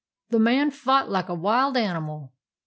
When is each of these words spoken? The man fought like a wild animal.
The 0.31 0.39
man 0.39 0.71
fought 0.71 1.11
like 1.11 1.29
a 1.29 1.35
wild 1.35 1.77
animal. 1.77 2.33